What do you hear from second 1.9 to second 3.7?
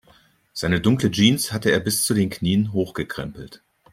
zu den Knien hochgekrempelt.